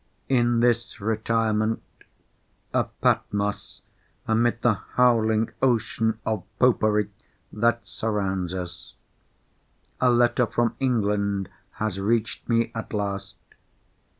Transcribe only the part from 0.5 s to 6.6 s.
this retirement—a Patmos amid the howling ocean of